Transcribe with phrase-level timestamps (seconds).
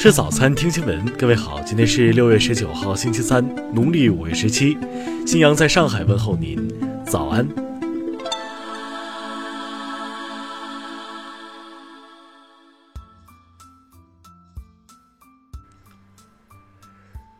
[0.00, 1.04] 吃早餐，听新闻。
[1.18, 4.74] 各位好，今天是六月十九号，星期三，农历五月十七。
[5.26, 6.56] 新阳在上海问候您，
[7.04, 7.46] 早安。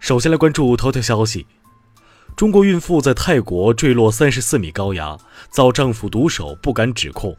[0.00, 1.46] 首先来关注头条消息：
[2.34, 5.18] 中国孕妇在泰国坠落三十四米高崖，
[5.50, 7.36] 遭丈夫毒手不敢指控。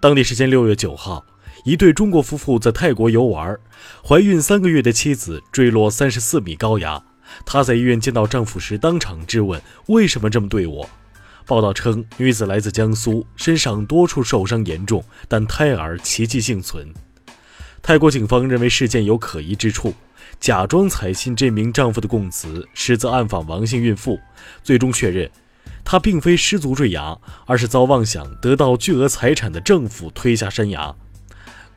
[0.00, 1.22] 当地时间六月九号。
[1.64, 3.58] 一对中国夫妇在泰国游玩，
[4.06, 7.02] 怀孕三个月的妻子坠落三十四米高崖。
[7.44, 10.88] 她在医院见到丈夫时，当场质问：“为什么这么对我？”
[11.46, 16.92] 报道称，女子来自江苏，身上多处受伤严重，但胎儿奇迹幸存。
[17.82, 19.92] 泰国警方认为事件有可疑之处，
[20.38, 24.18] 假装采信这名丈夫的供词，实则暗访王姓孕妇。
[24.62, 25.30] 最终确认，
[25.84, 30.94] 她并非失足坠崖，而是遭妄想得到巨额财产的丈夫推下山崖。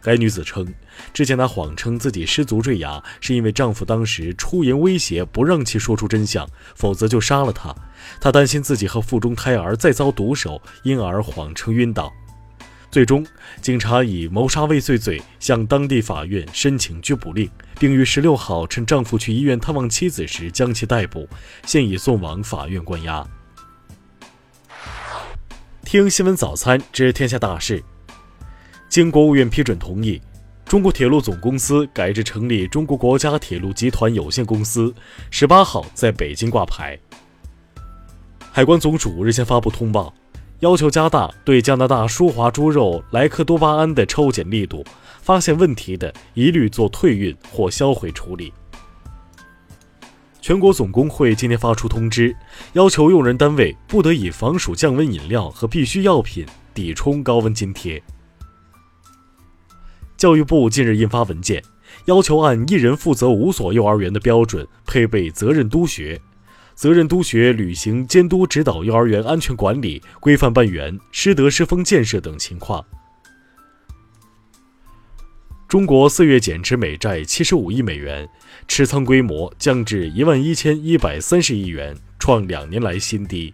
[0.04, 0.68] 该女子称，
[1.14, 7.74] 之前她谎称自己失足坠崖，是因为丈夫当时出言威胁，不让其说出真相，否则就杀了她。
[8.20, 12.12] 她担心自己和腹中胎儿再遭毒手，因而谎称晕倒。
[12.92, 13.26] 最终，
[13.60, 21.28] 警察以谋杀未遂罪向当地法院申请拘捕令，并于十六号趁丈夫去医院探望妻子时将其逮捕，
[21.66, 23.26] 现已送往法院关押。
[25.86, 27.84] 听新闻早餐知天下大事。
[28.94, 30.22] 经国务院批准同意，
[30.66, 34.94] 中国铁路总公司改制成立中国国家铁路集团有限公司，
[35.32, 36.96] 十八号在北京挂牌。
[38.52, 40.14] 海关总署日前发布通报，
[40.60, 44.86] 要求加大对加拿大舒华猪肉莱克多巴胺的抽检力度，
[45.24, 48.54] 发现问题的一律做退运或销毁处理。
[50.40, 52.36] 全国总工会今天发出通知，
[52.74, 58.00] 要求用人单位不得以防暑降温饮料和必需药品抵充高温津贴。
[60.24, 61.62] 教育部近日印发文件，
[62.06, 66.22] 要求按一人负责五所幼儿园的标准配备责任督学，
[66.76, 72.86] 责任督学履行监督指导幼儿园安全管理、规范办园、师德师风建设等情况。
[75.68, 78.26] 中国四月减持美债七十五亿美元，
[78.66, 83.54] 持仓规模降至一万一千一百三十亿元，创两年来新低。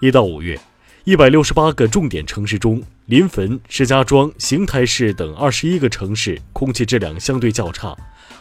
[0.00, 0.58] 一到五月。
[1.06, 7.94] 一百六十八个重点城市中，临汾、石家庄、邢台市等二十一个城市空气质量相对较差；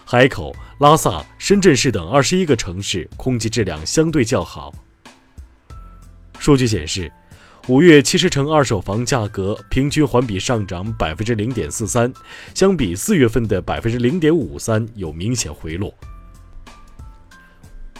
[0.05, 4.73] 海口、拉萨、深圳市等二十一个城市空气质量相对较好。
[6.39, 7.11] 数据显示，
[7.67, 12.13] 五月七十城二手房价格平均环比上涨百分之零点四三，
[12.55, 15.93] 相比四月份的百分之零点五三有明显回落。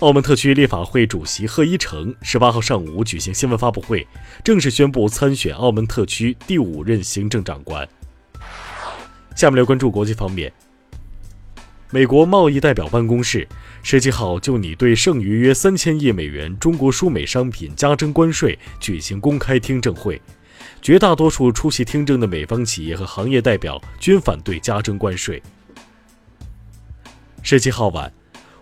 [0.03, 4.05] 澳门特区立法会主席贺一诚十八号上午举行新闻发布会，
[4.43, 7.87] 正式宣布参选澳门特区第五任行政长官。
[9.33, 10.51] 下面来关注国际方面。
[11.89, 13.47] 美国贸易代表办公室
[13.81, 20.21] 十七号就拟对剩余约三千亿美元中国输美商品加征关税举行公开听证会，
[20.81, 25.41] 绝大多数出席听证的美方企业和行业代表均反对加征关税。
[27.41, 28.11] 十七号晚。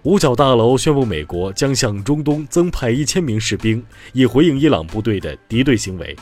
[0.03, 6.15] 五角大楼宣布，美国将向中东增派一千名士兵，以回应伊朗部队的敌对行为。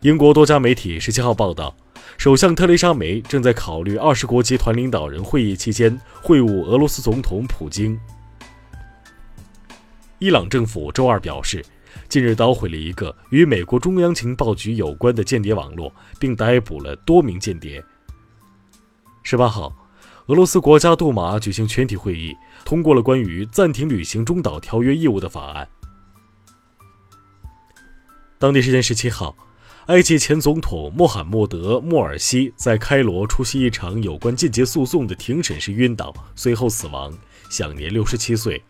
[0.00, 1.76] 英国多家媒体十七号报道，
[2.16, 8.00] 首相特蕾莎梅正在考虑二十国集团领导人会议期间会晤俄罗斯总统普京。
[10.18, 11.62] 伊朗政府周二表示，
[12.08, 17.84] 近日捣毁了一个与美国中央情报局有关的间谍网络，并逮捕了多名间谍。
[19.22, 19.70] 十八号。
[20.26, 25.68] 俄罗斯国家杜马举行全体会议，通过了关于暂停履行中导条约义务的法案。
[28.38, 29.36] 当地时间十七号，
[29.86, 37.12] 埃及前总统穆罕默德·穆尔西在开罗出席一场有关间谍诉讼的庭审时晕倒，随后死亡，
[37.50, 38.62] 享年六十七岁。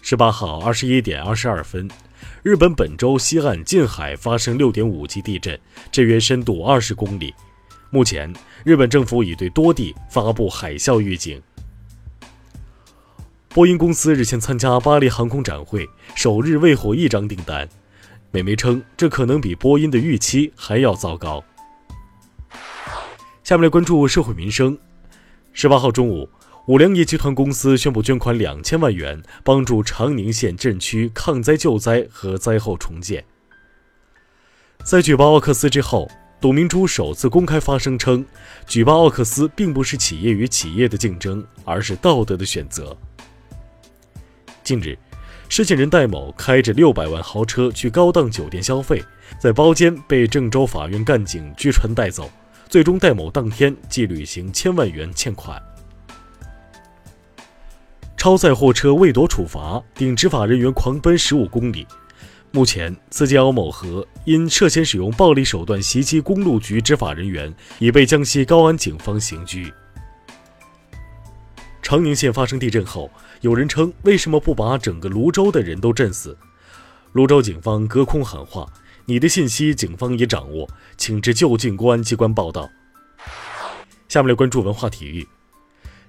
[0.00, 1.86] 十八号二十一点二十二分，
[2.42, 5.60] 日本本州西岸近海发生六点五级地震，
[5.92, 7.34] 震源深度二十公里。
[7.96, 8.30] 目前，
[8.62, 11.42] 日本政府已对多地发布海啸预警。
[13.48, 17.66] 波音公司日前参加巴黎航空展会，首日未获一张订单。
[18.30, 21.42] 美媒称，这可能比波音的预期还要糟糕。
[23.42, 24.76] 下面来关注社会民生。
[25.54, 26.28] 十八号中午，
[26.66, 33.24] 五粮液集团公司宣布捐款两千万元，帮助长宁县镇区抗灾救灾和灾后重建。
[34.84, 36.06] 在举报奥克斯之后。
[36.38, 38.22] 董明珠首次公开发声称，
[38.66, 42.94] 举报奥克斯并不是企业与企业的竞争，而是道德的选择。
[44.62, 44.98] 近日，
[45.48, 49.02] 失信人戴某开着六百万豪车去高档酒店消费，
[49.40, 52.30] 在包间被郑州法院干警拘传带走，
[52.68, 55.60] 最终戴某当天即履行千万元欠款。
[58.18, 61.86] 超载货车未躲处罚，顶执法人员狂奔十五公里。
[62.52, 69.72] 目前，司机欧某和因涉嫌使用暴力手段袭击公路局执法人员，已被江西高安警方刑拘。
[71.82, 73.10] 长宁县发生地震后，
[73.42, 76.36] 有人称：“为什么不把整个泸州的人都震死？”
[77.12, 78.66] 泸州警方隔空喊话
[79.04, 82.68] ：“你的信息，警方已掌握，请至就近公安机关报道。”
[84.08, 85.26] 下面来关注文化体育。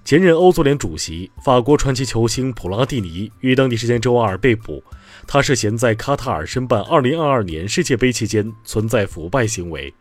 [0.04, 4.82] 前任欧足联主席、法国传奇球星普拉蒂尼于当地时间周二被捕，
[5.28, 9.94] 他涉嫌在卡塔尔申办2022年世界杯期间存在腐败行为。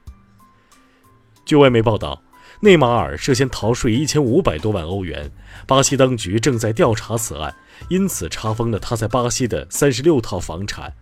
[1.45, 2.23] 据外媒报道，
[2.61, 5.31] 内马尔涉嫌逃税1500多万欧元，
[5.67, 7.53] 巴西当局正在调查此案，
[7.89, 10.95] 因此查封了他在巴西的36套房产。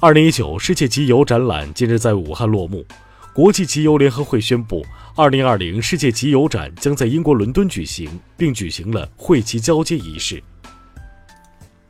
[0.00, 2.86] 2019世界集邮展览近日在武汉落幕。
[3.34, 4.84] 国际集邮联合会宣布
[5.16, 10.42] ，2020世界集邮展将在英国伦敦举行，并举行了会旗交接仪式。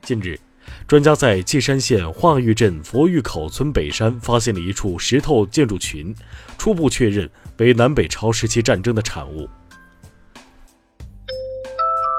[0.07, 0.39] 近日，
[0.87, 6.15] 专家在稷山县化峪镇佛峪口村北山发现了一处石头建筑群，
[6.57, 9.49] 初步确认为南北朝时期战争的产物。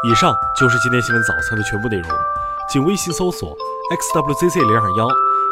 [0.03, 2.09] 以上就是今天新闻早餐的全部内容，
[2.69, 3.55] 请微信搜索
[4.13, 5.07] xwzc 零二幺，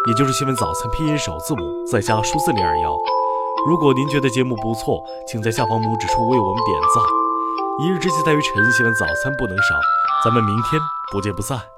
[0.09, 2.93] 也就是新闻早餐拼音首字母再加数字零二幺。
[3.65, 7.01] 如果您觉得节目不错，请在下方拇指处为我们点赞。
[7.79, 9.75] 一日之计在于晨，新闻早餐不能少，
[10.25, 10.81] 咱们明天
[11.13, 11.74] 不见不散。